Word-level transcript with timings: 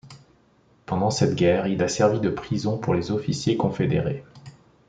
Pendant 0.87 1.11
cette 1.11 1.35
guerre, 1.35 1.67
il 1.67 1.83
a 1.83 1.87
servi 1.87 2.19
de 2.19 2.31
prison 2.31 2.79
pour 2.79 2.95
les 2.95 3.11
officiers 3.11 3.55
confédérés. 3.55 4.23